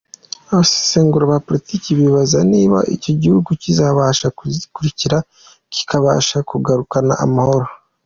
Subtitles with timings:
[0.51, 5.17] Abasesengura politiki bibaza niba icyo gihugu kizabasha kuzikurikiza
[5.73, 7.67] kikabasha kugarukana amahoro.